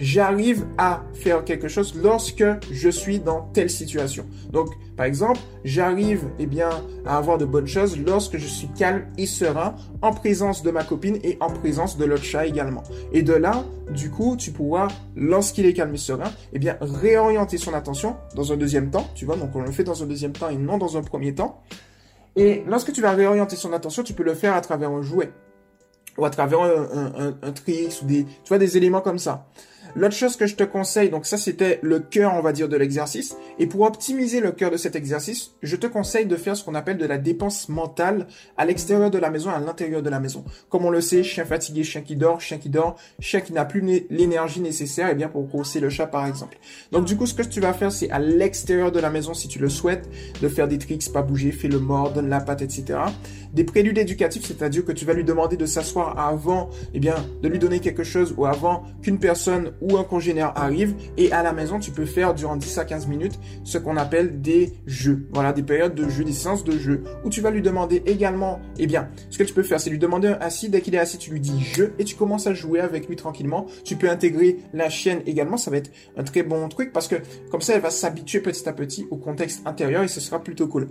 j'arrive 0.00 0.66
à 0.78 1.02
faire 1.14 1.44
quelque 1.44 1.68
chose 1.68 1.94
lorsque 2.02 2.44
je 2.70 2.88
suis 2.88 3.18
dans 3.18 3.48
telle 3.52 3.70
situation. 3.70 4.26
Donc, 4.50 4.68
par 4.96 5.06
exemple, 5.06 5.40
j'arrive 5.64 6.24
eh 6.38 6.46
bien 6.46 6.70
à 7.06 7.16
avoir 7.16 7.38
de 7.38 7.44
bonnes 7.44 7.66
choses 7.66 7.98
lorsque 7.98 8.36
je 8.36 8.46
suis 8.46 8.68
calme 8.68 9.06
et 9.18 9.26
serein 9.26 9.74
en 10.02 10.12
présence 10.12 10.62
de 10.62 10.70
ma 10.70 10.84
copine 10.84 11.18
et 11.22 11.36
en 11.40 11.50
présence 11.50 11.96
de 11.96 12.04
l'autre 12.04 12.24
chat 12.24 12.46
également. 12.46 12.82
Et 13.12 13.22
de 13.22 13.32
là, 13.32 13.64
du 13.90 14.10
coup, 14.10 14.36
tu 14.36 14.50
pourras, 14.50 14.88
lorsqu'il 15.16 15.66
est 15.66 15.72
calme 15.72 15.94
et 15.94 15.98
serein, 15.98 16.30
eh 16.52 16.58
bien 16.58 16.76
réorienter 16.80 17.58
son 17.58 17.74
attention 17.74 18.16
dans 18.34 18.52
un 18.52 18.56
deuxième 18.56 18.90
temps. 18.90 19.08
Tu 19.14 19.24
vois, 19.24 19.36
donc 19.36 19.54
on 19.54 19.60
le 19.60 19.72
fait 19.72 19.84
dans 19.84 20.02
un 20.02 20.06
deuxième 20.06 20.32
temps 20.32 20.48
et 20.48 20.56
non 20.56 20.78
dans 20.78 20.96
un 20.96 21.02
premier 21.02 21.34
temps. 21.34 21.62
Et 22.36 22.62
lorsque 22.66 22.92
tu 22.92 23.02
vas 23.02 23.12
réorienter 23.12 23.56
son 23.56 23.72
attention, 23.72 24.02
tu 24.02 24.14
peux 24.14 24.24
le 24.24 24.34
faire 24.34 24.54
à 24.54 24.60
travers 24.60 24.90
un 24.90 25.02
jouet 25.02 25.30
ou 26.18 26.24
à 26.24 26.30
travers 26.30 26.60
un, 26.60 27.12
un, 27.16 27.34
un, 27.42 27.50
ou 27.50 28.06
des, 28.06 28.24
tu 28.24 28.48
vois, 28.48 28.58
des 28.58 28.76
éléments 28.76 29.00
comme 29.00 29.18
ça. 29.18 29.46
L'autre 29.94 30.14
chose 30.14 30.36
que 30.36 30.46
je 30.46 30.56
te 30.56 30.64
conseille, 30.64 31.10
donc 31.10 31.26
ça 31.26 31.36
c'était 31.36 31.78
le 31.82 32.00
cœur, 32.00 32.32
on 32.34 32.40
va 32.40 32.52
dire, 32.52 32.68
de 32.68 32.76
l'exercice. 32.76 33.36
Et 33.58 33.66
pour 33.66 33.82
optimiser 33.82 34.40
le 34.40 34.50
cœur 34.52 34.70
de 34.70 34.78
cet 34.78 34.96
exercice, 34.96 35.52
je 35.62 35.76
te 35.76 35.86
conseille 35.86 36.24
de 36.24 36.36
faire 36.36 36.56
ce 36.56 36.64
qu'on 36.64 36.74
appelle 36.74 36.96
de 36.96 37.04
la 37.04 37.18
dépense 37.18 37.68
mentale 37.68 38.26
à 38.56 38.64
l'extérieur 38.64 39.10
de 39.10 39.18
la 39.18 39.30
maison, 39.30 39.50
à 39.50 39.60
l'intérieur 39.60 40.02
de 40.02 40.08
la 40.08 40.18
maison. 40.18 40.44
Comme 40.70 40.86
on 40.86 40.90
le 40.90 41.02
sait, 41.02 41.22
chien 41.22 41.44
fatigué, 41.44 41.84
chien 41.84 42.00
qui 42.00 42.16
dort, 42.16 42.40
chien 42.40 42.56
qui 42.56 42.70
dort, 42.70 42.96
chien 43.20 43.40
qui 43.40 43.52
n'a 43.52 43.66
plus 43.66 43.82
l'énergie 44.08 44.60
nécessaire, 44.60 45.08
et 45.08 45.12
eh 45.12 45.14
bien 45.14 45.28
pour 45.28 45.44
grosser 45.46 45.80
le 45.80 45.90
chat 45.90 46.06
par 46.06 46.26
exemple. 46.26 46.58
Donc 46.90 47.04
du 47.04 47.16
coup, 47.16 47.26
ce 47.26 47.34
que 47.34 47.42
tu 47.42 47.60
vas 47.60 47.74
faire, 47.74 47.92
c'est 47.92 48.10
à 48.10 48.18
l'extérieur 48.18 48.92
de 48.92 49.00
la 49.00 49.10
maison, 49.10 49.34
si 49.34 49.46
tu 49.46 49.58
le 49.58 49.68
souhaites, 49.68 50.08
de 50.40 50.48
faire 50.48 50.68
des 50.68 50.78
tricks, 50.78 51.12
pas 51.12 51.22
bouger, 51.22 51.52
fais 51.52 51.68
le 51.68 51.78
mort, 51.78 52.12
donne 52.12 52.30
la 52.30 52.40
patte, 52.40 52.62
etc. 52.62 52.98
Des 53.52 53.64
préludes 53.64 53.98
éducatifs, 53.98 54.46
c'est-à-dire 54.46 54.86
que 54.86 54.92
tu 54.92 55.04
vas 55.04 55.12
lui 55.12 55.24
demander 55.24 55.58
de 55.58 55.66
s'asseoir 55.66 56.18
avant, 56.18 56.70
eh 56.94 57.00
bien, 57.00 57.14
de 57.42 57.48
lui 57.48 57.58
donner 57.58 57.80
quelque 57.80 58.04
chose 58.04 58.32
ou 58.38 58.46
avant 58.46 58.84
qu'une 59.02 59.18
personne 59.18 59.72
ou 59.82 59.96
un 59.96 60.04
congénère 60.04 60.52
arrive. 60.56 60.94
Et 61.16 61.32
à 61.32 61.42
la 61.42 61.52
maison, 61.52 61.78
tu 61.78 61.90
peux 61.90 62.06
faire 62.06 62.34
durant 62.34 62.56
10 62.56 62.78
à 62.78 62.84
15 62.84 63.06
minutes 63.06 63.38
ce 63.64 63.78
qu'on 63.78 63.96
appelle 63.96 64.40
des 64.40 64.72
jeux. 64.86 65.26
Voilà, 65.32 65.52
des 65.52 65.62
périodes 65.62 65.94
de 65.94 66.08
jeu, 66.08 66.24
des 66.24 66.32
séances 66.32 66.64
de 66.64 66.78
jeu 66.78 67.02
où 67.24 67.30
tu 67.30 67.40
vas 67.40 67.50
lui 67.50 67.62
demander 67.62 68.02
également, 68.06 68.60
eh 68.78 68.86
bien, 68.86 69.08
ce 69.30 69.38
que 69.38 69.44
tu 69.44 69.54
peux 69.54 69.62
faire, 69.62 69.80
c'est 69.80 69.90
lui 69.90 69.98
demander 69.98 70.28
un 70.28 70.38
assis. 70.40 70.68
Dès 70.68 70.80
qu'il 70.80 70.94
est 70.94 70.98
assis, 70.98 71.18
tu 71.18 71.30
lui 71.30 71.40
dis 71.40 71.60
jeu 71.60 71.94
et 71.98 72.04
tu 72.04 72.14
commences 72.14 72.46
à 72.46 72.54
jouer 72.54 72.80
avec 72.80 73.08
lui 73.08 73.16
tranquillement. 73.16 73.66
Tu 73.84 73.96
peux 73.96 74.08
intégrer 74.08 74.58
la 74.72 74.88
chienne 74.88 75.22
également. 75.26 75.56
Ça 75.56 75.70
va 75.70 75.78
être 75.78 75.90
un 76.16 76.22
très 76.22 76.42
bon 76.42 76.68
truc 76.68 76.92
parce 76.92 77.08
que 77.08 77.16
comme 77.50 77.60
ça, 77.60 77.74
elle 77.74 77.80
va 77.80 77.90
s'habituer 77.90 78.40
petit 78.40 78.68
à 78.68 78.72
petit 78.72 79.06
au 79.10 79.16
contexte 79.16 79.66
intérieur 79.66 80.02
et 80.02 80.08
ce 80.08 80.20
sera 80.20 80.42
plutôt 80.42 80.68
cool. 80.68 80.88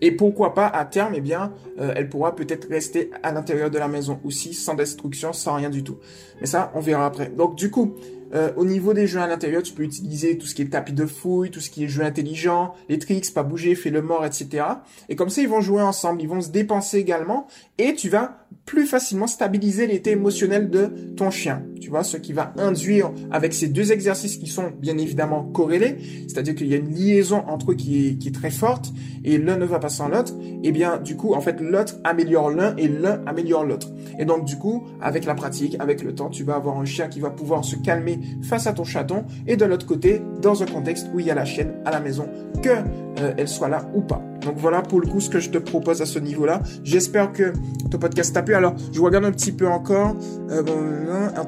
Et 0.00 0.12
pourquoi 0.12 0.54
pas 0.54 0.66
à 0.66 0.84
terme, 0.84 1.14
eh 1.16 1.20
bien, 1.20 1.52
euh, 1.78 1.92
elle 1.96 2.08
pourra 2.08 2.34
peut-être 2.34 2.68
rester 2.68 3.10
à 3.22 3.32
l'intérieur 3.32 3.70
de 3.70 3.78
la 3.78 3.88
maison 3.88 4.20
aussi, 4.24 4.54
sans 4.54 4.74
destruction, 4.74 5.32
sans 5.32 5.54
rien 5.54 5.70
du 5.70 5.82
tout. 5.82 5.98
Mais 6.40 6.46
ça, 6.46 6.72
on 6.74 6.80
verra 6.80 7.06
après. 7.06 7.30
Donc 7.30 7.56
du 7.56 7.70
coup, 7.70 7.94
euh, 8.34 8.50
au 8.56 8.64
niveau 8.64 8.94
des 8.94 9.06
jeux 9.06 9.20
à 9.20 9.26
l'intérieur, 9.26 9.62
tu 9.62 9.72
peux 9.72 9.82
utiliser 9.82 10.38
tout 10.38 10.46
ce 10.46 10.54
qui 10.54 10.62
est 10.62 10.66
tapis 10.66 10.92
de 10.92 11.06
fouille, 11.06 11.50
tout 11.50 11.60
ce 11.60 11.70
qui 11.70 11.84
est 11.84 11.88
jeu 11.88 12.02
intelligent, 12.02 12.74
les 12.88 12.98
tricks, 12.98 13.32
pas 13.32 13.42
bouger, 13.42 13.74
fais 13.74 13.90
le 13.90 14.02
mort, 14.02 14.24
etc. 14.24 14.64
Et 15.08 15.16
comme 15.16 15.28
ça, 15.28 15.42
ils 15.42 15.48
vont 15.48 15.60
jouer 15.60 15.82
ensemble, 15.82 16.20
ils 16.22 16.28
vont 16.28 16.40
se 16.40 16.50
dépenser 16.50 16.98
également, 16.98 17.46
et 17.78 17.94
tu 17.94 18.08
vas 18.08 18.38
plus 18.66 18.86
facilement 18.86 19.26
stabiliser 19.26 19.86
l'état 19.86 20.10
émotionnel 20.10 20.70
de 20.70 20.86
ton 21.16 21.30
chien. 21.30 21.62
Tu 21.80 21.90
vois, 21.90 22.02
ce 22.02 22.16
qui 22.16 22.32
va 22.32 22.54
induire 22.56 23.12
avec 23.30 23.52
ces 23.52 23.68
deux 23.68 23.92
exercices 23.92 24.38
qui 24.38 24.46
sont 24.46 24.72
bien 24.78 24.96
évidemment 24.96 25.44
corrélés, 25.44 25.98
c'est-à-dire 26.26 26.54
qu'il 26.54 26.68
y 26.68 26.74
a 26.74 26.78
une 26.78 26.94
liaison 26.94 27.44
entre 27.46 27.72
eux 27.72 27.74
qui 27.74 28.08
est, 28.08 28.14
qui 28.14 28.28
est 28.28 28.34
très 28.34 28.50
forte, 28.50 28.92
et 29.24 29.38
l'un 29.38 29.56
ne 29.56 29.64
va 29.64 29.78
pas 29.78 29.88
sans 29.90 30.08
l'autre, 30.08 30.34
et 30.62 30.72
bien 30.72 30.98
du 30.98 31.16
coup, 31.16 31.34
en 31.34 31.40
fait, 31.40 31.60
l'autre 31.60 31.96
améliore 32.04 32.50
l'un 32.50 32.74
et 32.76 32.88
l'un 32.88 33.22
améliore 33.26 33.64
l'autre. 33.64 33.88
Et 34.18 34.24
donc 34.24 34.44
du 34.44 34.56
coup, 34.56 34.86
avec 35.00 35.24
la 35.24 35.34
pratique, 35.34 35.76
avec 35.78 36.02
le 36.02 36.14
temps, 36.14 36.30
tu 36.30 36.42
vas 36.42 36.56
avoir 36.56 36.78
un 36.78 36.84
chien 36.84 37.08
qui 37.08 37.20
va 37.20 37.30
pouvoir 37.30 37.64
se 37.64 37.76
calmer 37.76 38.18
face 38.42 38.66
à 38.66 38.72
ton 38.72 38.84
chaton 38.84 39.24
et 39.46 39.56
de 39.56 39.64
l'autre 39.64 39.86
côté, 39.86 40.22
dans 40.40 40.62
un 40.62 40.66
contexte 40.66 41.08
où 41.14 41.20
il 41.20 41.26
y 41.26 41.30
a 41.30 41.34
la 41.34 41.44
chienne 41.44 41.74
à 41.84 41.90
la 41.90 42.00
maison, 42.00 42.28
que 42.62 42.70
euh, 42.70 43.32
elle 43.36 43.48
soit 43.48 43.68
là 43.68 43.88
ou 43.94 44.00
pas. 44.00 44.22
Donc 44.44 44.56
voilà 44.58 44.82
pour 44.82 45.00
le 45.00 45.06
coup 45.06 45.20
ce 45.20 45.30
que 45.30 45.40
je 45.40 45.50
te 45.50 45.58
propose 45.58 46.02
à 46.02 46.06
ce 46.06 46.18
niveau-là. 46.18 46.62
J'espère 46.82 47.32
que 47.32 47.52
ton 47.90 47.98
podcast 47.98 48.34
t'a 48.34 48.42
plu. 48.42 48.54
Alors 48.54 48.74
je 48.92 49.00
regarde 49.00 49.24
un 49.24 49.32
petit 49.32 49.52
peu 49.52 49.66
encore. 49.66 50.16
Euh, 50.50 50.62
bon, 50.62 50.74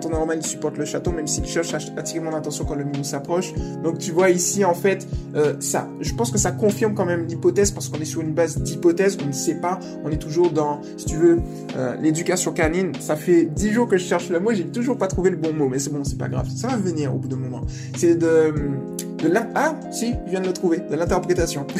temps 0.00 0.10
normal 0.10 0.38
il 0.40 0.46
supporte 0.46 0.78
le 0.78 0.84
château 0.84 1.10
même 1.10 1.26
s'il 1.26 1.44
cherche 1.46 1.74
à 1.74 1.78
attirer 1.96 2.20
mon 2.20 2.34
attention 2.34 2.64
quand 2.64 2.74
le 2.74 2.84
minou 2.84 3.04
s'approche. 3.04 3.52
Donc 3.82 3.98
tu 3.98 4.12
vois 4.12 4.30
ici 4.30 4.64
en 4.64 4.74
fait 4.74 5.06
euh, 5.34 5.54
ça. 5.60 5.88
Je 6.00 6.14
pense 6.14 6.30
que 6.30 6.38
ça 6.38 6.52
confirme 6.52 6.94
quand 6.94 7.06
même 7.06 7.26
l'hypothèse 7.26 7.70
parce 7.70 7.88
qu'on 7.88 8.00
est 8.00 8.06
sur 8.06 8.20
une 8.20 8.32
base 8.32 8.58
d'hypothèse. 8.58 9.18
On 9.22 9.26
ne 9.26 9.32
sait 9.32 9.56
pas. 9.56 9.78
On 10.04 10.10
est 10.10 10.18
toujours 10.18 10.50
dans, 10.50 10.80
si 10.96 11.06
tu 11.06 11.16
veux, 11.16 11.40
euh, 11.76 11.96
l'éducation 12.00 12.52
canine. 12.52 12.92
Ça 13.00 13.16
fait 13.16 13.44
dix 13.44 13.72
jours 13.72 13.88
que 13.88 13.96
je 13.96 14.04
cherche 14.04 14.30
le 14.30 14.40
mot. 14.40 14.52
J'ai 14.52 14.66
toujours 14.66 14.96
pas 14.96 15.06
trouvé 15.06 15.30
le 15.30 15.36
bon 15.36 15.52
mot, 15.52 15.68
mais 15.68 15.78
c'est 15.78 15.92
bon, 15.92 16.04
c'est 16.04 16.18
pas 16.18 16.28
grave. 16.28 16.48
Va 16.66 16.76
venir 16.76 17.14
au 17.14 17.18
bout 17.18 17.28
d'un 17.28 17.36
moment. 17.36 17.62
C'est 17.96 18.16
de 18.16 18.52
de 19.18 19.32
ah 19.54 19.74
si 19.90 20.14
je 20.26 20.30
viens 20.30 20.40
de 20.40 20.46
le 20.46 20.52
trouver 20.52 20.80
de 20.80 20.94
l'interprétation. 20.94 21.66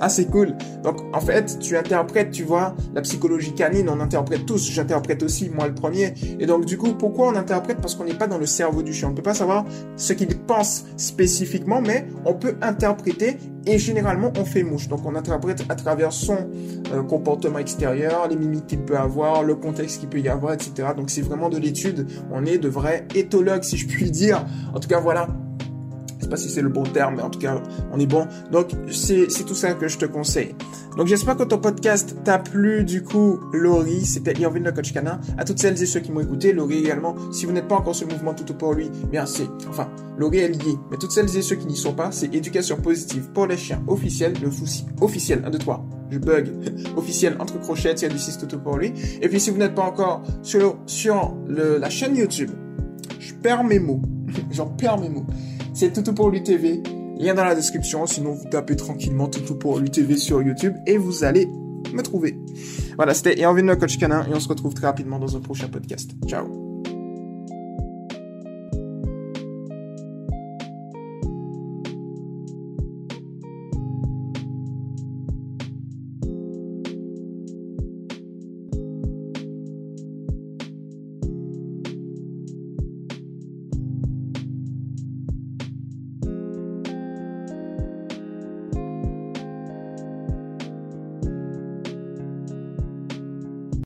Ah 0.00 0.08
c'est 0.08 0.26
cool. 0.26 0.56
Donc 0.82 1.00
en 1.14 1.20
fait 1.20 1.58
tu 1.60 1.76
interprètes 1.76 2.30
tu 2.30 2.42
vois 2.42 2.74
la 2.94 3.02
psychologie 3.02 3.54
canine 3.54 3.88
on 3.88 4.00
interprète 4.00 4.46
tous 4.46 4.70
j'interprète 4.70 5.22
aussi 5.22 5.48
moi 5.48 5.68
le 5.68 5.74
premier. 5.74 6.14
Et 6.40 6.46
donc 6.46 6.64
du 6.64 6.76
coup 6.76 6.94
pourquoi 6.94 7.28
on 7.28 7.36
interprète? 7.36 7.78
Parce 7.80 7.94
qu'on 7.94 8.04
n'est 8.04 8.14
pas 8.14 8.26
dans 8.26 8.38
le 8.38 8.46
cerveau 8.46 8.82
du 8.82 8.92
chien. 8.92 9.08
On 9.08 9.10
ne 9.12 9.16
peut 9.16 9.22
pas 9.22 9.34
savoir 9.34 9.64
ce 9.96 10.12
qu'il 10.12 10.36
pense 10.40 10.84
spécifiquement 10.96 11.80
mais 11.80 12.06
on 12.24 12.34
peut 12.34 12.56
interpréter 12.62 13.38
et 13.64 13.78
généralement 13.78 14.32
on 14.38 14.44
fait 14.44 14.62
mouche. 14.64 14.88
Donc 14.88 15.06
on 15.06 15.14
interprète 15.14 15.64
à 15.68 15.74
travers 15.76 16.12
son 16.12 16.50
euh, 16.92 17.02
comportement 17.02 17.58
extérieur 17.58 18.26
les 18.28 18.36
mimiques 18.36 18.66
qu'il 18.66 18.80
peut 18.80 18.98
avoir 18.98 19.44
le 19.44 19.54
contexte 19.54 20.00
qu'il 20.00 20.08
peut 20.08 20.20
y 20.20 20.28
avoir 20.28 20.52
etc 20.52 20.88
donc 20.96 21.10
c'est 21.10 21.22
vraiment 21.22 21.48
de 21.48 21.58
l'étude. 21.58 22.06
On 22.32 22.44
est 22.44 22.58
de 22.58 22.68
vrais 22.68 23.06
éthologues 23.14 23.62
si 23.62 23.76
je 23.76 23.86
puis 23.86 24.10
dire. 24.10 24.44
En 24.74 24.80
tout 24.80 24.88
cas 24.88 25.00
voilà 25.00 25.28
je 26.22 26.26
sais 26.26 26.30
pas 26.30 26.36
si 26.36 26.48
c'est 26.48 26.62
le 26.62 26.68
bon 26.68 26.84
terme, 26.84 27.16
mais 27.16 27.22
en 27.22 27.30
tout 27.30 27.40
cas, 27.40 27.60
on 27.92 27.98
est 27.98 28.06
bon. 28.06 28.28
Donc, 28.52 28.68
c'est 28.92 29.26
tout 29.44 29.56
ça 29.56 29.74
que 29.74 29.88
je 29.88 29.98
te 29.98 30.06
conseille. 30.06 30.54
Donc, 30.96 31.08
j'espère 31.08 31.36
que 31.36 31.42
ton 31.42 31.58
podcast 31.58 32.14
t'a 32.22 32.38
plu. 32.38 32.84
Du 32.84 33.02
coup, 33.02 33.40
Laurie, 33.52 34.04
c'était 34.04 34.32
Irvin 34.40 34.60
le 34.60 34.70
coach 34.70 34.92
canin. 34.92 35.18
À 35.36 35.44
toutes 35.44 35.58
celles 35.58 35.82
et 35.82 35.86
ceux 35.86 35.98
qui 35.98 36.12
m'ont 36.12 36.20
écouté, 36.20 36.52
Laurie 36.52 36.78
également. 36.78 37.16
Si 37.32 37.44
vous 37.44 37.50
n'êtes 37.50 37.66
pas 37.66 37.74
encore 37.74 37.96
sur 37.96 38.06
le 38.06 38.14
mouvement 38.14 38.34
Tout 38.34 38.54
pour 38.54 38.74
lui, 38.74 38.88
bien 39.10 39.26
c'est, 39.26 39.48
enfin, 39.68 39.88
Laurie 40.16 40.38
est 40.38 40.48
liée. 40.48 40.78
Mais 40.92 40.96
toutes 40.96 41.10
celles 41.10 41.36
et 41.36 41.42
ceux 41.42 41.56
qui 41.56 41.66
n'y 41.66 41.76
sont 41.76 41.92
pas, 41.92 42.12
c'est 42.12 42.32
éducation 42.32 42.76
positive 42.76 43.30
pour 43.34 43.48
les 43.48 43.56
chiens 43.56 43.82
officiel, 43.88 44.34
le 44.40 44.50
souci 44.52 44.86
officiel, 45.00 45.42
1, 45.44 45.50
2, 45.50 45.58
3 45.58 45.84
je 46.12 46.18
bug, 46.18 46.50
officiel 46.96 47.36
entre 47.40 47.58
crochets, 47.58 47.94
il 47.94 48.02
y 48.02 48.04
a 48.04 48.08
du 48.10 48.18
6 48.18 48.46
tout 48.46 48.58
pour 48.58 48.76
lui. 48.76 48.92
Et 49.20 49.28
puis 49.28 49.40
si 49.40 49.50
vous 49.50 49.56
n'êtes 49.56 49.74
pas 49.74 49.82
encore 49.82 50.22
sur, 50.42 50.78
sur 50.86 51.34
la 51.48 51.90
chaîne 51.90 52.14
YouTube, 52.14 52.50
je 53.18 53.34
perds 53.34 53.64
mes 53.64 53.78
mots. 53.78 54.02
J'en 54.50 54.66
perds 54.66 54.98
mes 54.98 55.08
mots. 55.08 55.26
C'est 55.74 55.92
Toutou 55.92 56.12
pour 56.12 56.30
lui 56.30 56.42
TV. 56.42 56.82
Lien 57.18 57.34
dans 57.34 57.44
la 57.44 57.54
description. 57.54 58.06
Sinon, 58.06 58.32
vous 58.32 58.48
tapez 58.48 58.76
tranquillement 58.76 59.28
Toutou 59.28 59.54
pour 59.54 59.78
lui 59.78 59.90
TV 59.90 60.16
sur 60.16 60.42
YouTube 60.42 60.74
et 60.86 60.96
vous 60.96 61.24
allez 61.24 61.46
me 61.92 62.02
trouver. 62.02 62.36
Voilà, 62.96 63.14
c'était 63.14 63.42
Erwin 63.42 63.66
le 63.66 63.76
coach 63.76 63.98
canin 63.98 64.26
et 64.28 64.34
on 64.34 64.40
se 64.40 64.48
retrouve 64.48 64.74
très 64.74 64.86
rapidement 64.86 65.18
dans 65.18 65.36
un 65.36 65.40
prochain 65.40 65.68
podcast. 65.68 66.10
Ciao. 66.26 66.61